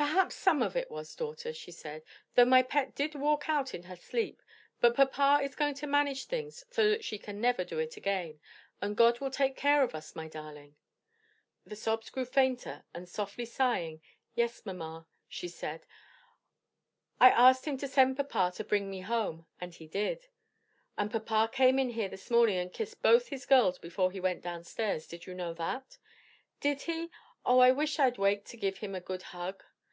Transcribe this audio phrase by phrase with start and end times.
[0.00, 2.02] "Perhaps some of it was, daughter," she said,
[2.34, 4.42] "though my pet did walk out in her sleep;
[4.80, 8.40] but papa is going to manage things so that she can never do it again.
[8.80, 10.74] And God will take care of us, my darling."
[11.66, 14.00] The sobs grew fainter and softly sighing,
[14.34, 15.84] "Yes mamma," she said,
[17.20, 20.28] "I asked him to send papa to bring me home, and he did."
[20.96, 24.40] "And papa came in here this morning and kissed both his girls before he went
[24.40, 25.06] down stairs.
[25.06, 25.98] Did you know that?"
[26.58, 27.10] "Did he?
[27.44, 29.62] Oh I wish I'd waked to give him a good hug!"